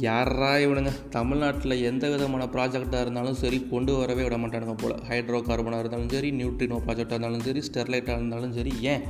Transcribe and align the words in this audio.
யாரா 0.00 0.54
இவனுங்க? 0.56 1.08
தமிழ்நாட்டில் 1.08 1.82
எந்த 1.82 2.10
விதமான 2.10 2.44
ப்ராஜெக்டாக 2.44 3.00
இருந்தாலும் 3.00 3.34
சரி 3.34 3.66
கொண்டு 3.70 3.96
வரவே 3.96 4.22
விட 4.22 4.36
மாட்டானுங்க 4.36 4.74
போல். 4.78 4.94
ஹைட்ரோ 5.08 5.40
கார்பனாக 5.40 5.78
இருந்தாலும் 5.78 6.08
சரி 6.08 6.30
நியூட்ரினோ 6.30 6.78
ப்ராஜெக்டாக 6.86 7.18
இருந்தாலும் 7.18 7.40
சரி 7.40 7.60
ஸ்டெர்லைட்டாக 7.60 8.18
இருந்தாலும் 8.18 8.52
சரி 8.52 8.72
ஏன்? 8.80 9.00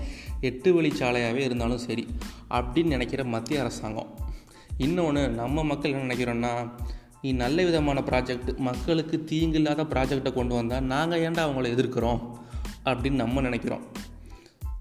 எட்டு 0.40 0.82
வழிச்சாலையாகவே 0.82 1.36
இருந்தாலும் 1.36 1.78
சரி 1.78 2.06
அப்படின்னு 2.50 2.86
நினைக்கிற 2.86 3.24
மத்திய 3.24 3.60
அரசாங்கம். 3.60 4.10
இன்னொன்று 4.76 5.28
நம்ம 5.28 5.64
மக்கள் 5.64 5.92
என்ன 5.92 6.14
நினைக்கிறோன்னா 6.14 6.70
நீ 7.22 7.32
நல்ல 7.32 7.64
விதமான 7.64 8.00
ப்ராஜெக்ட் 8.00 8.56
மக்களுக்கு 8.56 9.24
தீங்கு 9.24 9.56
இல்லாத 9.56 9.82
ப்ராஜெக்டை 9.82 10.32
கொண்டு 10.32 10.54
வந்தால் 10.54 10.84
நாங்கள் 10.84 11.20
ஏன்டா 11.20 11.42
அவங்கள 11.48 11.68
எதிர்க்கிறோம் 11.74 12.20
அப்படின்னு 12.84 13.20
நம்ம 13.24 13.40
நினைக்கிறோம். 13.40 13.82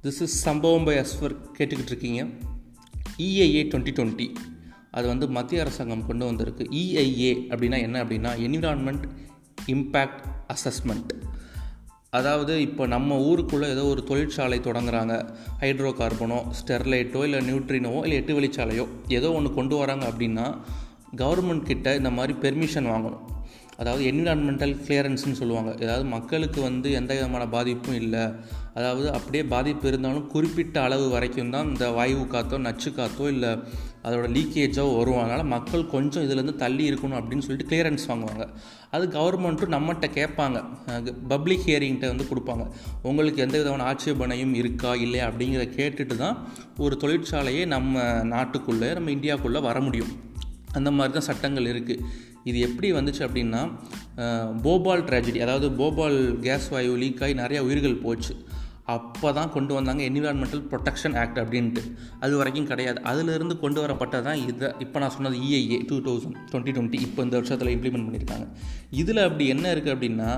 திஸ் 0.04 0.22
இஸ் 0.22 0.42
சம்பவம் 0.42 0.84
பை 0.84 0.98
அஸ்வர் 0.98 1.36
கேட்டுக்கிட்டு 1.58 1.92
இருக்கீங்க. 1.92 2.24
இஏஏ 3.18 3.62
டுவெண்ட்டி 3.72 3.94
டுவெண்ட்டி 4.00 4.36
அது 4.92 5.08
வந்து 5.08 5.28
மத்திய 5.28 5.62
அரசாங்கம் 5.62 6.06
கொண்டு 6.06 6.26
வந்திருக்கு. 6.26 6.64
இஐஏ 6.72 7.34
அப்படின்னா 7.54 7.80
என்ன 7.82 8.04
அப்படின்னா 8.04 8.32
என்விரான்மெண்ட் 8.48 9.06
இம்பேக்ட் 9.68 10.22
அசஸ்மெண்ட் 10.54 11.12
அதாவது 12.10 12.62
இப்போ 12.62 12.88
நம்ம 12.88 13.18
ஊருக்குள்ளே 13.20 13.68
ஏதோ 13.70 13.84
ஒரு 13.86 14.04
தொழிற்சாலை 14.04 14.60
தொடங்குறாங்க. 14.60 15.16
ஹைட்ரோ 15.60 15.92
கார்பனோ 15.94 16.40
ஸ்டெர்லைட்டோ 16.60 17.24
இல்லை 17.24 17.40
நியூட்ரினோவோ 17.40 18.00
இல்லை 18.06 18.14
எட்டு 18.14 18.40
வழிச்சாலையோ 18.40 18.88
ஏதோ 19.08 19.32
ஒன்று 19.32 19.54
கொண்டு 19.54 19.78
வராங்க 19.78 20.06
அப்படின்னா 20.08 20.58
கவர்மெண்ட் 21.18 21.70
கிட்ட 21.72 21.96
இந்த 21.96 22.10
மாதிரி 22.10 22.34
பெர்மிஷன் 22.42 22.90
வாங்கணும். 22.90 23.24
அதாவது 23.82 24.04
என்விரான்மெண்டல் 24.12 24.74
கிளியரன்ஸ்னு 24.86 25.40
சொல்லுவாங்க. 25.42 25.72
அதாவது 25.84 26.06
மக்களுக்கு 26.16 26.60
வந்து 26.70 26.88
எந்த 27.00 27.12
விதமான 27.18 27.44
பாதிப்பும் 27.54 28.00
இல்லை. 28.04 28.24
அதாவது 28.78 29.08
அப்படியே 29.18 29.44
பாதிப்பு 29.54 29.86
இருந்தாலும் 29.92 30.28
குறிப்பிட்ட 30.34 30.76
அளவு 30.88 31.06
வரைக்கும் 31.14 31.54
தான் 31.56 31.70
இந்த 31.72 31.86
வாயு 31.98 32.26
காற்றோ 32.34 32.58
நச்சு 32.68 32.90
காற்றோ 32.98 33.28
இல்லை 33.36 33.52
அதோட 34.08 34.26
லீக்கேஜோ 34.36 34.84
வரும். 34.98 35.22
அதனால் 35.24 35.50
மக்கள் 35.56 35.90
கொஞ்சம் 35.96 36.26
இதுலேருந்து 36.26 36.56
தள்ளி 36.64 36.84
இருக்கணும் 36.90 37.20
அப்படின்னு 37.20 37.46
சொல்லிட்டு 37.46 37.70
கிளியரன்ஸ் 37.72 38.08
வாங்குவாங்க. 38.12 38.46
அது 38.96 39.06
கவர்மெண்ட்டும் 39.18 39.76
நம்மகிட்ட 39.76 40.08
கேட்பாங்க. 40.20 40.58
பப்ளிக் 41.34 41.66
ஹியரிங்கிட்ட 41.68 42.08
வந்து 42.14 42.30
கொடுப்பாங்க. 42.32 42.66
உங்களுக்கு 43.10 43.44
எந்த 43.48 43.58
விதமான 43.62 43.86
ஆட்சேபனையும் 43.92 44.56
இருக்கா 44.62 44.94
இல்லையா 45.06 45.28
அப்படிங்கிறத 45.30 45.68
கேட்டுட்டு 45.80 46.18
தான் 46.24 46.40
ஒரு 46.86 46.96
தொழிற்சாலையே 47.04 47.66
நம்ம 47.76 48.04
நாட்டுக்குள்ளே 48.34 48.92
நம்ம 49.00 49.12
இந்தியாவுக்குள்ளே 49.18 49.62
வர 49.70 49.80
முடியும். 49.88 50.14
அந்த 50.78 50.90
மாதிரி 50.96 51.14
தான் 51.14 51.28
சட்டங்கள் 51.28 51.70
இருக்குது 51.72 52.04
இது 52.50 52.60
எப்படி 52.68 52.90
வந்துச்சு 53.00 53.26
அப்படின்னா 53.28 53.64
போபால் 54.68 55.08
ட்ராஜடி 55.10 55.42
அதாவது 55.48 55.70
போபால் 55.82 56.20
கேஸ் 56.48 56.70
வாயு 56.76 56.96
லீக் 57.04 57.24
ஆகி 57.26 57.36
நிறையா 57.44 57.62
உயிர்கள் 57.68 58.04
போச்சு. 58.06 58.36
அப்போ 58.94 59.28
தான் 59.38 59.52
கொண்டு 59.56 59.72
வந்தாங்க 59.78 60.02
என்விரான்மெண்டல் 60.10 60.62
ப்ரொடெக்ஷன் 60.70 61.16
ஆக்ட் 61.22 61.40
அப்படின்ட்டு. 61.42 61.82
அது 62.24 62.34
வரைக்கும் 62.40 62.68
கிடையாது. 62.72 63.00
அதிலிருந்து 63.10 63.56
கொண்டு 63.64 63.80
வரப்பட்டது 63.84 64.26
தான் 64.28 64.40
இதை 64.50 64.68
இப்போ 64.84 64.98
நான் 65.02 65.14
சொன்னது 65.16 65.38
EIA 65.48 65.78
two 65.90 65.98
thousand 66.08 66.38
twenty 66.52 66.74
twenty 66.78 67.00
இப்போ 67.08 67.20
இந்த 67.28 67.36
வருஷத்தில் 67.40 67.74
இம்ப்ளிமெண்ட் 67.76 68.08
பண்ணியிருக்காங்க. 68.08 68.48
இதில் 69.02 69.26
அப்படி 69.28 69.48
என்ன 69.56 69.66
இருக்குது 69.74 69.96
அப்படின்னா 69.96 70.30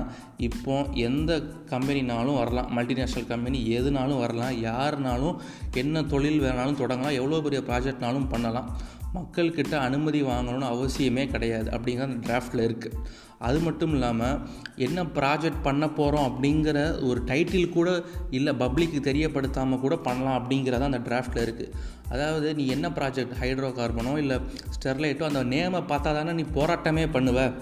இப்போ 0.48 0.76
எந்த 1.08 1.40
கம்பெனினாலும் 1.72 2.40
வரலாம். 2.42 2.68
மல்டிநேஷ்னல் 2.78 3.30
கம்பெனி 3.32 3.60
எதுனாலும் 3.78 4.22
வரலாம். 4.24 4.54
யாருனாலும் 4.68 5.38
என்ன 5.82 6.02
தொழில் 6.14 6.42
வேணாலும் 6.46 6.80
தொடங்கலாம். 6.82 7.18
எவ்வளோ 7.20 7.40
பெரிய 7.46 7.62
ப்ராஜெக்ட்னாலும் 7.70 8.30
பண்ணலாம். 8.34 8.68
மக்கள்கிட்ட 9.14 9.74
அனுமதி 9.78 10.22
வாங்கணும்னு 10.22 10.66
அவசியமே 10.74 11.24
கிடையாது 11.30 11.68
அப்படிங்கிற 11.70 12.06
அந்த 12.10 12.20
டிராஃப்டில் 12.26 12.64
இருக்குது 12.68 12.98
அது 13.38 13.58
மட்டும் 13.58 13.92
இல்லாமல் 13.92 14.38
என்ன 14.76 15.02
ப்ராஜெக்ட் 15.02 15.62
பண்ண 15.62 15.88
போகிறோம் 15.88 16.26
அப்படிங்கிற 16.30 16.78
ஒரு 17.00 17.20
டைட்டில் 17.24 17.72
கூட 17.72 18.04
இல்லை 18.30 18.52
பப்ளிக்கு 18.54 19.00
தெரியப்படுத்தாமல் 19.08 19.80
கூட 19.80 19.96
பண்ணலாம் 19.96 20.38
அப்படிங்கிறத 20.40 20.88
அந்த 20.90 20.98
டிராஃப்டில் 20.98 21.44
இருக்குது 21.46 21.74
அதாவது 22.08 22.54
நீ 22.54 22.66
என்ன 22.66 22.88
ப்ராஜெக்ட் 22.88 23.36
ஹைட்ரோ 23.40 23.70
கார்பனோ 23.78 24.18
இல்லை 24.18 24.38
ஸ்டெர்லைட்டோ 24.76 25.22
அந்த 25.22 25.42
நேமை 25.44 25.80
பார்த்தா 25.92 26.12
தானே 26.14 26.32
நீ 26.32 26.44
போராட்டமே 26.54 27.06
பண்ணுவ. 27.12 27.52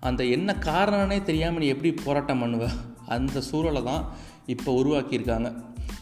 அந்த 0.00 0.24
என்ன 0.24 0.50
காரணம்னே 0.52 1.22
தெரியாமல் 1.22 1.58
நீ 1.58 1.66
எப்படி 1.66 1.90
போராட்டம் 2.04 2.42
பண்ணுவ? 2.42 2.66
அந்த 3.06 3.40
சூழலை 3.40 3.82
தான் 3.82 4.04
இப்போ 4.46 4.72
உருவாக்கியிருக்காங்க. 4.82 5.48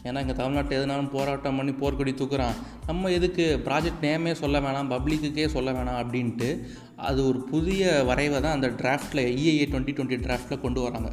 ஏன்னா 0.03 0.19
இங்கே 0.19 0.33
தமிழ்நாட்டில் 0.33 0.77
எதுனாலும் 0.79 1.11
போராட்டம் 1.15 1.57
பண்ணி 1.57 1.71
போர்க்கொடி 1.71 2.11
தூக்குறான். 2.11 2.57
நம்ம 2.85 3.11
எதுக்கு 3.11 3.45
ப்ராஜெக்ட் 3.65 4.05
நேமே 4.07 4.33
சொல்ல 4.33 4.59
வேணாம் 4.59 4.91
பப்ளிக்குக்கே 4.93 5.47
சொல்ல 5.47 5.71
வேணாம் 5.71 5.99
அப்படின்ட்டு 6.03 6.49
அது 6.95 7.27
ஒரு 7.27 7.39
புதிய 7.39 7.91
வரைவை 8.09 8.41
தான் 8.41 8.57
அந்த 8.57 8.69
டிராஃப்டில் 8.81 9.23
இஏஏ 9.35 9.65
டுவெண்ட்டி 9.71 9.95
டுவெண்ட்டி 9.97 10.19
டிராஃப்டில் 10.27 10.63
கொண்டு 10.65 10.81
வராங்க. 10.81 11.11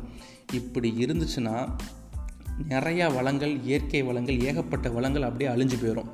இப்படி 0.52 0.90
இருந்துச்சுன்னா 1.06 1.56
நிறையா 2.72 3.12
வளங்கள் 3.14 3.62
இயற்கை 3.62 4.02
வளங்கள் 4.02 4.40
ஏகப்பட்ட 4.40 4.88
வளங்கள் 4.88 5.22
அப்படியே 5.22 5.50
அழிஞ்சு 5.50 5.76
போயிடும் 5.82 6.10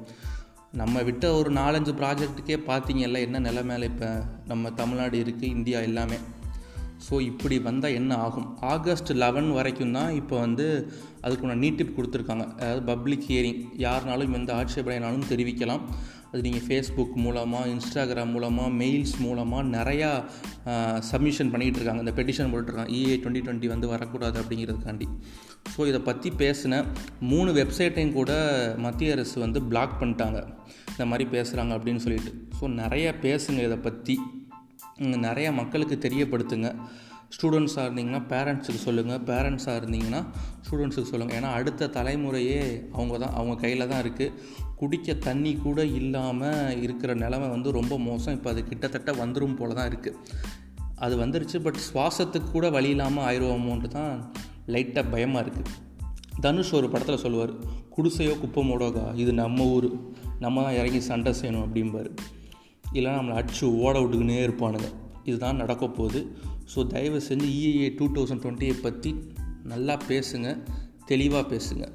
நம்ம 0.72 1.02
விட்ட 1.02 1.34
ஒரு 1.34 1.50
நாலஞ்சு 1.52 1.92
ப்ராஜெக்ட்டுக்கே 2.00 2.56
பார்த்தீங்கல்ல 2.68 3.20
என்ன 3.26 3.40
நிலைமையில 3.50 3.82
இப்போ 3.82 4.08
நம்ம 4.46 4.70
தமிழ்நாடு 4.70 5.24
இருக்குது 5.24 5.54
இந்தியா 5.56 5.80
எல்லாமே. 5.80 6.18
ஸோ 7.06 7.14
இப்படி 7.30 7.56
வந்தால் 7.66 7.96
என்ன 7.98 8.12
ஆகும்? 8.26 8.48
ஆகஸ்ட் 8.72 9.10
லெவன் 9.22 9.50
வரைக்கும் 9.58 9.94
தான் 9.98 10.10
இப்போ 10.20 10.36
வந்து 10.44 10.66
அதுக்குள்ள 11.24 11.54
நீட்டிப்பு 11.64 11.92
கொடுத்துருக்காங்க. 11.98 12.44
அதாவது 12.60 12.82
பப்ளிக் 12.92 13.26
ஹியரிங் 13.28 13.60
யாருனாலும் 13.86 14.34
எந்த 14.38 14.50
ஆட்சேபனைனாலும் 14.60 15.28
தெரிவிக்கலாம். 15.32 15.84
அது 16.30 16.40
நீங்கள் 16.46 16.64
ஃபேஸ்புக் 16.66 17.14
மூலமாக 17.22 17.70
இன்ஸ்டாகிராம் 17.74 18.32
மூலமாக 18.34 18.70
மெயில்ஸ் 18.80 19.14
மூலமாக 19.24 19.62
நிறையா 19.76 20.10
சப்மிஷன் 21.10 21.50
பண்ணிகிட்டு 21.52 21.78
இருக்காங்க 21.80 22.04
இந்த 22.04 22.14
பெட்டிஷன் 22.18 22.52
போட்டுருக்காங்க. 22.52 22.92
இஏ 22.98 23.14
டுவெண்ட்டி 23.22 23.42
டுவெண்ட்டி 23.46 23.70
வந்து 23.74 23.86
வரக்கூடாது 23.94 24.36
அப்படிங்கிறதுக்காண்டி. 24.42 25.08
ஸோ 25.72 25.86
இதை 25.90 26.00
பற்றி 26.10 26.30
பேசின 26.42 26.82
மூணு 27.32 27.52
வெப்சைட்டையும் 27.60 28.16
கூட 28.18 28.32
மத்திய 28.86 29.16
அரசு 29.16 29.36
வந்து 29.46 29.60
பிளாக் 29.70 29.98
பண்ணிட்டாங்க. 30.02 30.40
இந்த 30.92 31.06
மாதிரி 31.12 31.26
பேசுகிறாங்க 31.36 31.72
அப்படின்னு 31.78 32.04
சொல்லிட்டு. 32.06 32.32
ஸோ 32.58 32.64
நிறையா 32.82 33.12
பேசுங்க 33.26 33.62
இதை 33.70 33.80
பற்றி 33.88 34.16
நிறையா 35.00 35.52
மக்களுக்கு 35.52 35.98
தெரியப்படுத்துங்க. 36.08 36.70
ஸ்டூடெண்ட்ஸாக 37.34 37.84
இருந்தீங்கன்னா 37.88 38.20
பேரண்ட்ஸுக்கு 38.28 38.80
சொல்லுங்கள் 38.86 39.20
பேரண்ட்ஸாக 39.20 39.80
இருந்தீங்கன்னா 39.80 40.20
ஸ்டூடெண்ட்ஸுக்கு 40.64 41.10
சொல்லுங்கள் 41.12 41.38
ஏன்னா 41.38 41.50
அடுத்த 41.58 41.86
தலைமுறையே 41.86 42.62
அவங்க 42.92 43.18
தான் 43.18 43.32
அவங்க 43.32 43.54
கையில் 43.54 43.88
தான் 43.88 44.02
இருக்குது 44.04 44.32
குடிக்க 44.76 45.14
தண்ணி 45.14 45.52
கூட 45.56 45.84
இல்லாமல் 45.84 46.80
இருக்கிற 46.82 47.14
நிலமை 47.14 47.48
வந்து 47.48 47.70
ரொம்ப 47.70 47.98
மோசம். 47.98 48.34
இப்போ 48.34 48.50
அது 48.50 48.64
கிட்டத்தட்ட 48.64 49.12
வந்துடும் 49.12 49.56
போல 49.56 49.74
தான் 49.74 49.90
இருக்குது 49.92 50.18
அது 50.94 51.16
வந்துருச்சு 51.16 51.60
பட் 51.62 51.78
சுவாசத்துக்கு 51.92 52.50
கூட 52.50 52.70
வழி 52.70 52.88
இல்லாமல் 52.88 53.26
ஆயிடுவோமோன்ட்டு 53.28 53.88
தான் 53.88 54.32
லைட்டாக 54.66 55.10
பயமாக 55.10 55.46
இருக்குது 55.46 55.70
தனுஷ் 56.40 56.74
ஒரு 56.74 56.88
படத்தில் 56.88 57.16
சொல்லுவார் 57.16 57.52
குடிசையோ 57.96 58.34
குப்பமோடோகா? 58.42 59.16
இது 59.16 59.32
நம்ம 59.32 59.64
ஊர். 59.66 59.88
நம்ம 60.38 60.62
தான் 60.62 60.72
இறங்கி 60.72 61.00
சண்டை 61.00 61.34
செய்யணும் 61.40 61.64
அப்படிம்பார். 61.64 62.10
இல்லைனா 62.92 63.20
நம்மளை 63.20 63.44
அடிச்சு 63.44 63.64
ஓட 63.64 63.98
விட்டுக்கினே 64.00 64.46
இருப்பானுங்க. 64.46 64.92
இதுதான் 65.24 65.56
நடக்க 65.56 65.88
போகுது. 65.88 66.36
ஸோ 66.74 66.86
தயவு 66.86 67.22
செஞ்சு 67.28 67.48
இஏஏ 67.48 67.94
டூ 67.96 68.08
தௌசண்ட் 68.08 68.40
டுவெண்ட்டியை 68.40 68.80
பற்றி 68.80 69.14
நல்லா 69.64 69.98
பேசுங்க. 70.08 70.62
தெளிவாக 71.06 71.56
பேசுங்க. 71.56 71.88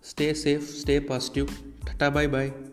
Stay 0.00 0.36
safe 0.44 0.62
stay 0.84 1.00
positive 1.00 1.46
tata 1.84 2.12
bye 2.12 2.28
bye 2.28 2.65